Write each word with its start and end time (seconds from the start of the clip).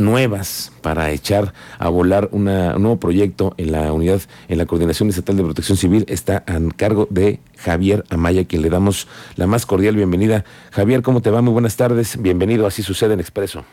nuevas 0.00 0.72
para 0.82 1.10
echar 1.10 1.52
a 1.78 1.88
volar 1.88 2.28
una, 2.32 2.76
un 2.76 2.82
nuevo 2.82 2.98
proyecto 2.98 3.54
en 3.56 3.72
la 3.72 3.92
unidad, 3.92 4.20
en 4.48 4.58
la 4.58 4.66
Coordinación 4.66 5.08
Estatal 5.08 5.36
de 5.36 5.44
Protección 5.44 5.78
Civil, 5.78 6.04
está 6.08 6.42
a 6.46 6.58
cargo 6.76 7.06
de 7.10 7.40
Javier 7.58 8.04
Amaya, 8.10 8.44
quien 8.44 8.62
le 8.62 8.70
damos 8.70 9.06
la 9.36 9.46
más 9.46 9.66
cordial 9.66 9.96
bienvenida. 9.96 10.44
Javier, 10.70 11.02
¿cómo 11.02 11.20
te 11.20 11.30
va? 11.30 11.42
Muy 11.42 11.52
buenas 11.52 11.76
tardes. 11.76 12.20
Bienvenido, 12.20 12.66
así 12.66 12.82
sucede 12.82 13.14
en 13.14 13.20
Expreso. 13.20 13.64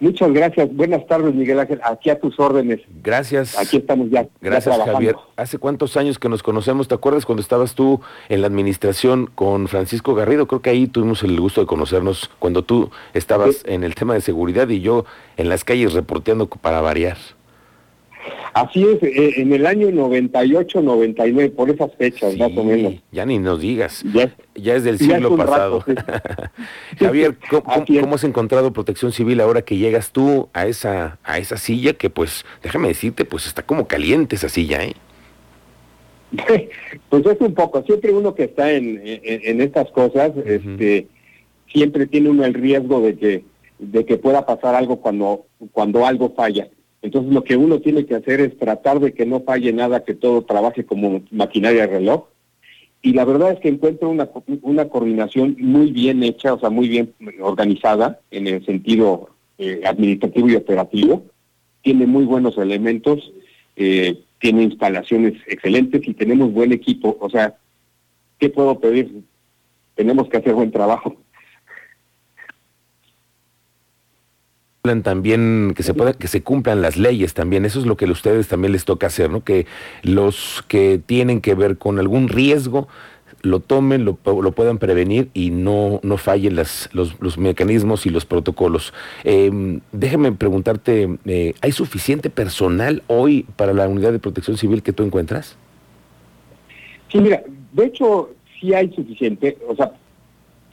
Muchas 0.00 0.32
gracias. 0.32 0.72
Buenas 0.74 1.06
tardes, 1.06 1.34
Miguel 1.34 1.58
Ángel. 1.58 1.80
Aquí 1.82 2.08
a 2.10 2.20
tus 2.20 2.38
órdenes. 2.38 2.80
Gracias. 3.02 3.58
Aquí 3.58 3.78
estamos 3.78 4.10
ya. 4.10 4.28
Gracias, 4.40 4.76
Javier. 4.78 5.16
¿Hace 5.36 5.58
cuántos 5.58 5.96
años 5.96 6.18
que 6.18 6.28
nos 6.28 6.42
conocemos? 6.42 6.86
¿Te 6.86 6.94
acuerdas 6.94 7.26
cuando 7.26 7.42
estabas 7.42 7.74
tú 7.74 8.00
en 8.28 8.40
la 8.40 8.46
administración 8.46 9.28
con 9.34 9.66
Francisco 9.66 10.14
Garrido? 10.14 10.46
Creo 10.46 10.62
que 10.62 10.70
ahí 10.70 10.86
tuvimos 10.86 11.22
el 11.24 11.38
gusto 11.40 11.60
de 11.60 11.66
conocernos 11.66 12.30
cuando 12.38 12.62
tú 12.62 12.90
estabas 13.12 13.64
en 13.66 13.82
el 13.82 13.94
tema 13.94 14.14
de 14.14 14.20
seguridad 14.20 14.68
y 14.68 14.80
yo 14.80 15.04
en 15.36 15.48
las 15.48 15.64
calles 15.64 15.94
reporteando 15.94 16.46
para 16.46 16.80
variar. 16.80 17.16
Así 18.54 18.84
es, 18.84 19.02
eh, 19.02 19.34
en 19.40 19.52
el 19.52 19.66
año 19.66 19.90
98, 19.90 20.80
99, 20.82 21.50
por 21.50 21.70
esas 21.70 21.94
fechas, 21.96 22.36
más 22.36 22.50
o 22.56 22.64
menos. 22.64 22.94
Ya 23.12 23.26
ni 23.26 23.38
nos 23.38 23.60
digas, 23.60 24.04
ya, 24.54 24.74
es 24.74 24.84
del 24.84 24.98
siglo 24.98 25.36
pasado. 25.36 25.84
Javier, 26.98 27.36
¿cómo, 28.00 28.14
has 28.14 28.24
encontrado 28.24 28.72
protección 28.72 29.12
civil 29.12 29.40
ahora 29.40 29.62
que 29.62 29.76
llegas 29.76 30.12
tú 30.12 30.48
a 30.52 30.66
esa, 30.66 31.18
a 31.24 31.38
esa 31.38 31.56
silla 31.56 31.92
que 31.94 32.10
pues, 32.10 32.44
déjame 32.62 32.88
decirte, 32.88 33.24
pues 33.24 33.46
está 33.46 33.62
como 33.62 33.86
caliente 33.86 34.36
esa 34.36 34.48
silla, 34.48 34.84
¿eh? 34.84 34.94
pues 37.08 37.26
es 37.26 37.40
un 37.40 37.54
poco, 37.54 37.82
siempre 37.84 38.12
uno 38.12 38.34
que 38.34 38.44
está 38.44 38.70
en, 38.70 39.00
en, 39.02 39.60
estas 39.62 39.90
cosas, 39.90 40.32
este, 40.44 41.06
siempre 41.68 42.06
tiene 42.06 42.28
uno 42.28 42.44
el 42.44 42.52
riesgo 42.52 43.00
de 43.00 43.16
que, 43.16 43.44
de 43.78 44.04
que 44.04 44.18
pueda 44.18 44.44
pasar 44.44 44.74
algo 44.74 45.00
cuando, 45.00 45.46
cuando 45.72 46.04
algo 46.04 46.34
falla 46.36 46.68
entonces 47.02 47.32
lo 47.32 47.44
que 47.44 47.56
uno 47.56 47.80
tiene 47.80 48.06
que 48.06 48.16
hacer 48.16 48.40
es 48.40 48.58
tratar 48.58 49.00
de 49.00 49.12
que 49.12 49.24
no 49.24 49.40
falle 49.40 49.72
nada, 49.72 50.04
que 50.04 50.14
todo 50.14 50.42
trabaje 50.42 50.84
como 50.84 51.22
maquinaria 51.30 51.82
de 51.82 51.98
reloj. 51.98 52.24
Y 53.00 53.12
la 53.12 53.24
verdad 53.24 53.52
es 53.52 53.60
que 53.60 53.68
encuentro 53.68 54.10
una, 54.10 54.28
una 54.62 54.88
coordinación 54.88 55.56
muy 55.60 55.92
bien 55.92 56.22
hecha, 56.24 56.54
o 56.54 56.58
sea, 56.58 56.70
muy 56.70 56.88
bien 56.88 57.14
organizada 57.40 58.20
en 58.32 58.48
el 58.48 58.64
sentido 58.66 59.30
eh, 59.58 59.82
administrativo 59.84 60.48
y 60.48 60.56
operativo. 60.56 61.22
Tiene 61.82 62.06
muy 62.06 62.24
buenos 62.24 62.58
elementos, 62.58 63.32
eh, 63.76 64.18
tiene 64.40 64.64
instalaciones 64.64 65.34
excelentes 65.46 66.06
y 66.06 66.14
tenemos 66.14 66.52
buen 66.52 66.72
equipo. 66.72 67.16
O 67.20 67.30
sea, 67.30 67.56
¿qué 68.40 68.48
puedo 68.48 68.80
pedir? 68.80 69.22
Tenemos 69.94 70.28
que 70.28 70.38
hacer 70.38 70.54
buen 70.54 70.72
trabajo. 70.72 71.16
También 75.02 75.72
que 75.76 75.82
se 75.82 75.94
pueda 75.94 76.12
que 76.12 76.28
se 76.28 76.42
cumplan 76.42 76.82
las 76.82 76.96
leyes 76.96 77.34
también 77.34 77.64
eso 77.64 77.78
es 77.78 77.86
lo 77.86 77.96
que 77.96 78.06
a 78.06 78.10
ustedes 78.10 78.48
también 78.48 78.72
les 78.72 78.84
toca 78.84 79.06
hacer 79.06 79.30
no 79.30 79.44
que 79.44 79.66
los 80.02 80.64
que 80.68 81.00
tienen 81.04 81.40
que 81.40 81.54
ver 81.54 81.78
con 81.78 81.98
algún 81.98 82.28
riesgo 82.28 82.88
lo 83.42 83.60
tomen, 83.60 84.04
lo, 84.04 84.18
lo 84.24 84.52
puedan 84.52 84.78
prevenir 84.78 85.28
y 85.32 85.50
no, 85.50 86.00
no 86.02 86.16
fallen 86.16 86.56
las, 86.56 86.90
los, 86.92 87.38
mecanismos 87.38 88.04
y 88.06 88.10
los 88.10 88.24
protocolos. 88.24 88.92
Eh, 89.24 89.80
déjame 89.92 90.32
preguntarte, 90.32 91.18
eh, 91.24 91.54
¿hay 91.60 91.72
suficiente 91.72 92.30
personal 92.30 93.02
hoy 93.06 93.46
para 93.56 93.72
la 93.72 93.88
unidad 93.88 94.12
de 94.12 94.18
protección 94.18 94.56
civil 94.56 94.82
que 94.82 94.92
tú 94.92 95.04
encuentras? 95.04 95.56
Sí, 97.10 97.18
mira, 97.18 97.42
de 97.72 97.84
hecho 97.84 98.30
sí 98.60 98.74
hay 98.74 98.92
suficiente, 98.92 99.56
o 99.68 99.76
sea, 99.76 99.92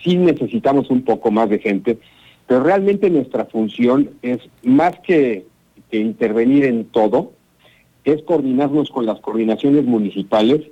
sí 0.03 0.15
necesitamos 0.17 0.89
un 0.89 1.03
poco 1.03 1.31
más 1.31 1.49
de 1.49 1.59
gente. 1.59 1.99
Pero 2.47 2.63
realmente 2.63 3.09
nuestra 3.09 3.45
función 3.45 4.11
es 4.21 4.39
más 4.63 4.99
que, 4.99 5.45
intervenir 5.91 6.65
en 6.65 6.85
todo, 6.85 7.31
es 8.03 8.21
coordinarnos 8.23 8.89
con 8.89 9.05
las 9.05 9.21
coordinaciones 9.21 9.85
municipales 9.85 10.63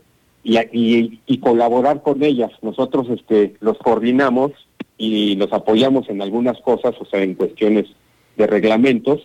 y, 0.44 1.22
y, 1.26 1.38
colaborar 1.38 2.04
con 2.04 2.24
ellas. 2.24 2.52
Nosotros 2.62 3.08
este, 3.10 3.54
los 3.62 3.78
coordinamos 3.78 4.52
y 4.98 5.36
los 5.36 5.54
apoyamos 5.54 6.10
en 6.10 6.22
algunas 6.22 6.60
cosas, 6.60 6.94
o 7.00 7.06
sea, 7.06 7.24
en 7.24 7.36
cuestiones 7.36 7.86
de 8.36 8.48
reglamentos, 8.48 9.22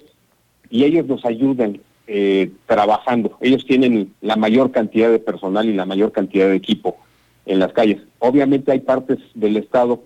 y 0.70 0.84
ellos 0.84 1.06
nos 1.06 1.24
ayudan 1.24 1.80
eh, 2.06 2.50
trabajando. 2.66 3.36
Ellos 3.40 3.66
tienen 3.66 4.14
la 4.20 4.36
mayor 4.36 4.70
cantidad 4.70 5.10
de 5.10 5.18
personal 5.18 5.68
y 5.68 5.74
la 5.74 5.84
mayor 5.84 6.12
cantidad 6.12 6.48
de 6.48 6.56
equipo 6.56 6.96
en 7.44 7.58
las 7.58 7.72
calles. 7.72 8.00
Obviamente 8.18 8.72
hay 8.72 8.80
partes 8.80 9.18
del 9.34 9.56
Estado 9.56 10.02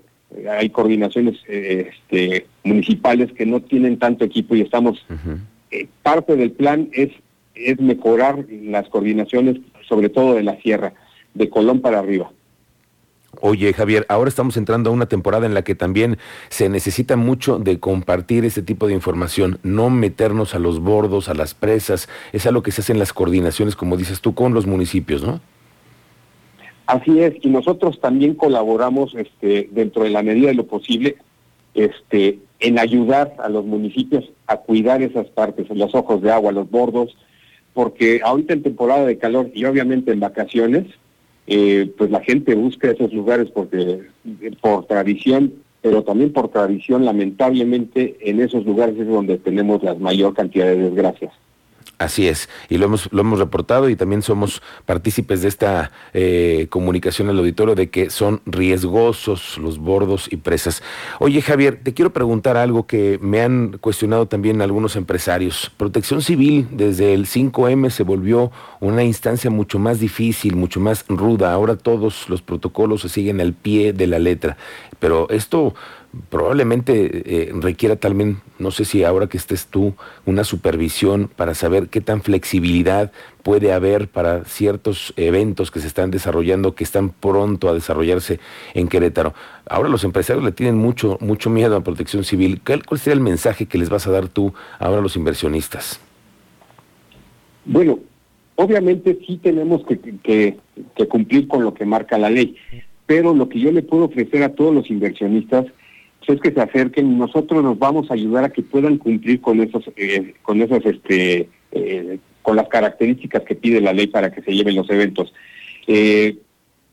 hay 0.51 0.71
coordinaciones 0.71 1.37
eh, 1.49 1.91
este, 1.93 2.47
municipales 2.65 3.33
que 3.33 3.47
no 3.47 3.61
tienen 3.61 3.99
tanto 3.99 4.25
equipo 4.25 4.55
y 4.55 4.63
estamos, 4.63 5.05
eh, 5.71 5.87
parte 6.03 6.37
del 6.37 6.53
plan 6.53 6.89
es, 6.93 7.11
es 7.55 7.81
mejorar 7.81 8.45
las 8.49 8.89
coordinaciones, 8.89 9.59
sobre 9.89 10.09
todo 10.09 10.35
de 10.35 10.43
la 10.43 10.61
sierra, 10.61 10.95
de 11.35 11.49
Colón 11.49 11.81
para 11.81 11.99
arriba. 11.99 12.31
Oye, 13.41 13.73
Javier, 13.73 14.05
ahora 14.09 14.29
estamos 14.29 14.59
entrando 14.59 14.91
a 14.91 14.93
una 14.93 15.07
temporada 15.07 15.47
en 15.47 15.55
la 15.55 15.63
que 15.63 15.75
también 15.75 16.19
se 16.51 16.69
necesita 16.69 17.17
mucho 17.17 17.59
de 17.59 17.81
compartir 17.81 18.45
este 18.45 18.63
tipo 18.63 18.87
de 18.87 18.93
información, 18.93 19.59
no 19.63 19.89
meternos 19.89 20.55
a 20.55 20.59
los 20.59 20.81
bordos, 20.81 21.29
a 21.29 21.35
las 21.35 21.55
presas, 21.55 22.09
es 22.33 22.47
algo 22.47 22.63
que 22.63 22.73
se 22.73 22.83
hace 22.83 22.93
en 22.93 22.99
las 22.99 23.15
coordinaciones, 23.15 23.75
como 23.75 23.97
dices 23.97 24.21
tú, 24.21 24.35
con 24.35 24.53
los 24.53 24.67
municipios, 24.67 25.23
¿no? 25.23 25.41
Así 26.93 27.21
es, 27.21 27.37
y 27.41 27.49
nosotros 27.49 27.99
también 28.01 28.35
colaboramos 28.35 29.15
este, 29.15 29.67
dentro 29.73 30.05
de 30.05 30.11
la 30.11 30.23
medida 30.23 30.49
de 30.49 30.55
lo 30.55 30.67
posible 30.67 31.17
este, 31.73 32.39
en 32.61 32.79
ayudar 32.79 33.35
a 33.39 33.49
los 33.49 33.65
municipios 33.65 34.31
a 34.47 34.59
cuidar 34.59 35.01
esas 35.01 35.27
partes, 35.29 35.71
los 35.71 35.95
ojos 35.95 36.21
de 36.21 36.31
agua, 36.31 36.53
los 36.53 36.71
bordos, 36.71 37.17
porque 37.73 38.21
ahorita 38.23 38.53
en 38.53 38.63
temporada 38.63 39.07
de 39.07 39.17
calor 39.17 39.51
y 39.55 39.65
obviamente 39.65 40.13
en 40.13 40.21
vacaciones, 40.21 40.85
eh, 41.47 41.91
pues 41.97 42.11
la 42.11 42.21
gente 42.21 42.55
busca 42.57 42.91
esos 42.91 43.11
lugares 43.11 43.49
porque 43.51 44.03
por 44.61 44.85
tradición, 44.85 45.55
pero 45.81 46.05
también 46.05 46.31
por 46.31 46.51
tradición, 46.51 47.07
lamentablemente, 47.07 48.19
en 48.21 48.39
esos 48.39 48.67
lugares 48.67 48.99
es 48.99 49.09
donde 49.09 49.39
tenemos 49.39 49.83
la 49.83 49.95
mayor 49.95 50.35
cantidad 50.35 50.67
de 50.67 50.77
desgracias. 50.77 51.33
Así 52.03 52.27
es, 52.27 52.49
y 52.69 52.79
lo 52.79 52.87
hemos, 52.87 53.09
lo 53.13 53.21
hemos 53.21 53.39
reportado 53.39 53.89
y 53.89 53.97
también 53.97 54.23
somos 54.23 54.61
partícipes 54.87 55.43
de 55.43 55.49
esta 55.49 55.93
eh, 56.13 56.67
comunicación 56.69 57.29
al 57.29 57.39
auditorio 57.39 57.75
de 57.75 57.91
que 57.91 58.11
son 58.11 58.41
riesgosos 58.45 59.57
los 59.59 59.79
bordos 59.79 60.29
y 60.31 60.37
presas. 60.37 60.83
Oye 61.21 61.41
Javier, 61.43 61.81
te 61.83 61.95
quiero 61.95 62.13
preguntar 62.13 62.57
algo 62.57 62.87
que 62.87 63.19
me 63.23 63.41
han 63.41 63.79
cuestionado 63.79 64.27
también 64.27 64.63
algunos 64.63 64.97
empresarios. 64.97 65.71
Protección 65.77 66.23
civil 66.23 66.67
desde 66.73 67.15
el 67.15 67.27
5M 67.27 67.91
se 67.91 68.03
volvió 68.03 68.51
una 68.81 69.05
instancia 69.05 69.49
mucho 69.49 69.79
más 69.79 70.01
difícil, 70.01 70.57
mucho 70.57 70.81
más 70.81 71.05
ruda. 71.09 71.53
Ahora 71.53 71.77
todos 71.77 72.29
los 72.29 72.43
protocolos 72.43 73.03
se 73.03 73.09
siguen 73.09 73.41
al 73.41 73.53
pie 73.53 73.93
de 73.93 74.09
la 74.09 74.19
letra, 74.19 74.57
pero 74.99 75.29
esto 75.31 75.75
probablemente 76.29 77.23
eh, 77.25 77.53
requiera 77.55 77.97
también, 77.97 78.39
no 78.59 78.71
sé 78.71 78.85
si 78.85 79.03
ahora 79.03 79.29
que 79.29 79.39
estés 79.39 79.67
tú, 79.67 79.95
una 80.27 80.45
supervisión 80.45 81.31
para 81.35 81.55
saber 81.55 81.89
qué 81.89 82.01
tan 82.01 82.23
flexibilidad 82.23 83.13
puede 83.43 83.73
haber 83.73 84.09
para 84.09 84.45
ciertos 84.45 85.15
eventos 85.17 85.71
que 85.71 85.81
se 85.81 85.87
están 85.87 86.11
desarrollando, 86.11 86.75
que 86.75 86.85
están 86.85 87.11
pronto 87.11 87.69
a 87.69 87.75
desarrollarse 87.75 88.41
en 88.75 88.89
Querétaro. 88.89 89.35
Ahora 89.67 89.89
los 89.89 90.05
empresarios 90.05 90.45
le 90.45 90.53
tienen 90.53 90.77
mucho, 90.77 91.17
mucho 91.21 91.49
miedo 91.49 91.77
a 91.77 91.85
protección 91.85 92.25
civil. 92.25 92.61
¿Cuál, 92.65 92.85
¿Cuál 92.85 93.01
sería 93.01 93.15
el 93.15 93.21
mensaje 93.21 93.67
que 93.67 93.79
les 93.79 93.89
vas 93.89 94.07
a 94.07 94.11
dar 94.11 94.29
tú 94.29 94.53
ahora 94.79 94.99
a 94.99 95.03
los 95.03 95.17
inversionistas? 95.17 95.99
Bueno, 97.65 98.01
obviamente 98.57 99.19
sí 99.27 99.39
tenemos 99.43 99.83
que 99.87 100.59
cumplir 101.09 101.49
con 101.49 101.65
lo 101.65 101.73
que 101.73 101.87
marca 101.87 102.19
la 102.19 102.29
ley, 102.29 102.57
pero 103.07 103.35
lo 103.35 103.49
que 103.49 103.61
yo 103.61 103.73
le 103.73 103.83
puedo 103.83 104.05
ofrecer 104.05 104.43
a 104.43 104.55
todos 104.55 104.75
los 104.75 104.91
inversionistas 104.91 105.67
es 106.29 106.41
que 106.41 106.53
se 106.53 106.61
acerquen, 106.61 107.19
nosotros 107.19 107.63
nos 107.63 107.79
vamos 107.79 108.11
a 108.11 108.15
ayudar 108.15 108.45
a 108.45 108.51
que 108.51 108.63
puedan 108.63 108.99
cumplir 108.99 109.41
con 109.41 109.61
esos, 109.61 109.85
eh, 109.97 110.35
con 110.43 110.61
esos, 110.63 110.85
este, 110.85 111.49
eh, 111.73 112.19
con 112.43 112.57
las 112.57 112.69
características 112.69 113.43
que 113.43 113.55
pide 113.55 113.81
la 113.81 113.93
ley 113.93 114.07
para 114.07 114.31
que 114.31 114.43
se 114.43 114.53
lleven 114.53 114.77
los 114.77 114.89
eventos. 114.91 115.33
Eh, 115.87 116.37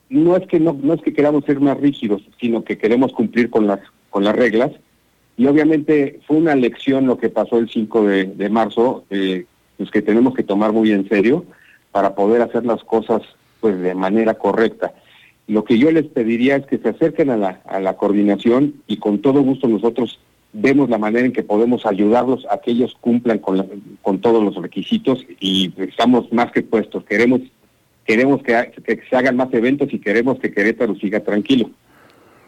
no 0.10 0.36
es 0.36 0.48
que 0.48 0.60
no, 0.60 0.78
no 0.82 0.94
es 0.94 1.02
que 1.02 1.14
queramos 1.14 1.46
ser 1.46 1.60
más 1.60 1.80
rígidos, 1.80 2.22
sino 2.40 2.64
que 2.64 2.78
queremos 2.78 3.14
cumplir 3.14 3.50
con 3.50 3.68
las, 3.68 3.80
con 4.10 4.24
las 4.24 4.36
reglas. 4.36 4.72
Y 5.38 5.46
obviamente 5.46 6.20
fue 6.26 6.38
una 6.38 6.56
lección 6.56 7.06
lo 7.06 7.18
que 7.18 7.30
pasó 7.30 7.60
el 7.60 7.70
5 7.70 8.04
de, 8.06 8.26
de 8.26 8.50
marzo, 8.50 9.06
pues 9.10 9.92
que 9.92 10.02
tenemos 10.02 10.34
que 10.34 10.44
tomar 10.44 10.74
muy 10.74 10.92
en 10.92 11.08
serio 11.08 11.46
para 11.92 12.16
poder 12.16 12.42
hacer 12.42 12.66
las 12.66 12.84
cosas 12.84 13.22
pues 13.62 13.80
de 13.80 13.96
manera 13.96 14.34
correcta. 14.34 14.94
Lo 15.50 15.64
que 15.64 15.80
yo 15.80 15.90
les 15.90 16.06
pediría 16.06 16.58
es 16.58 16.68
que 16.68 16.78
se 16.78 16.90
acerquen 16.90 17.32
a 17.32 17.36
la, 17.36 17.62
a 17.66 17.80
la 17.80 17.98
coordinación 17.98 18.76
y 18.86 18.98
con 18.98 19.18
todo 19.18 19.42
gusto 19.42 19.68
nosotros 19.68 20.20
vemos 20.54 20.92
la 20.92 21.00
manera 21.00 21.26
en 21.26 21.34
que 21.34 21.42
podemos 21.42 21.88
ayudarlos 21.88 22.46
a 22.52 22.60
que 22.60 22.70
ellos 22.70 22.96
cumplan 23.02 23.40
con, 23.40 23.66
con 24.04 24.22
todos 24.22 24.44
los 24.44 24.56
requisitos 24.56 25.26
y 25.40 25.74
estamos 25.78 26.32
más 26.32 26.52
que 26.52 26.62
puestos. 26.62 27.04
Queremos 27.04 27.42
queremos 28.06 28.44
que, 28.44 28.72
que, 28.84 29.02
se 29.10 29.16
hagan 29.16 29.38
más 29.38 29.52
eventos 29.52 29.92
y 29.92 29.98
queremos 29.98 30.40
que 30.40 30.52
Querétaro 30.52 30.94
siga 30.96 31.20
tranquilo. 31.22 31.72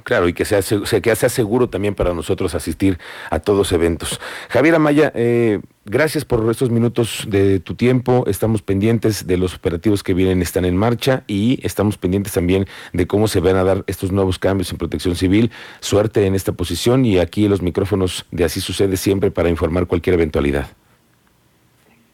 Claro, 0.04 0.28
y 0.28 0.34
que 0.34 0.46
sea, 0.46 0.62
que 0.62 1.16
sea 1.16 1.30
seguro 1.30 1.70
también 1.70 1.96
para 1.96 2.14
nosotros 2.14 2.56
asistir 2.56 2.98
a 3.30 3.40
todos 3.40 3.72
eventos. 3.72 4.20
Javier 4.50 4.76
Amaya, 4.76 5.12
eh, 5.16 5.60
gracias 5.86 6.26
por 6.26 6.50
estos 6.50 6.70
minutos 6.70 7.26
de 7.28 7.60
tu 7.60 7.76
tiempo. 7.76 8.24
Estamos 8.28 8.62
pendientes 8.62 9.28
de 9.28 9.38
los 9.38 9.56
operativos 9.56 10.04
que 10.04 10.14
vienen, 10.14 10.42
están 10.42 10.66
en 10.66 10.76
marcha 10.78 11.24
y 11.28 11.60
estamos 11.66 11.98
pendientes 11.98 12.34
también 12.34 12.68
de 12.94 13.08
cómo 13.08 13.28
se 13.28 13.40
van 13.40 13.56
a 13.56 13.64
dar 13.64 13.84
estos 13.88 14.12
nuevos 14.12 14.40
cambios 14.40 14.72
en 14.72 14.78
protección 14.78 15.16
civil. 15.16 15.52
Suerte 15.80 16.26
en 16.26 16.36
esta 16.36 16.54
posición 16.54 17.06
y 17.06 17.20
aquí 17.20 17.48
los 17.48 17.62
micrófonos 17.62 18.26
de 18.32 18.44
Así 18.44 18.62
Sucede 18.62 18.98
siempre 18.98 19.32
para 19.32 19.50
informar 19.50 19.88
cualquier 19.88 20.16
eventualidad. 20.16 20.81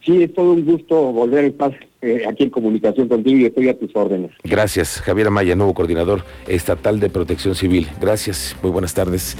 Sí, 0.07 0.23
es 0.23 0.33
todo 0.33 0.53
un 0.53 0.63
gusto 0.63 1.11
volver 1.11 1.43
a 1.43 1.47
estar 1.47 1.77
eh, 2.01 2.23
aquí 2.25 2.43
en 2.43 2.49
comunicación 2.49 3.09
contigo 3.09 3.39
y 3.39 3.45
estoy 3.45 3.67
a 3.67 3.77
tus 3.77 3.93
órdenes. 3.93 4.31
Gracias, 4.41 5.01
Javier 5.01 5.27
Amaya, 5.27 5.53
nuevo 5.53 5.73
coordinador 5.73 6.23
estatal 6.47 7.01
de 7.01 7.09
protección 7.09 7.55
civil. 7.55 7.87
Gracias, 7.99 8.55
muy 8.63 8.71
buenas 8.71 8.93
tardes. 8.93 9.35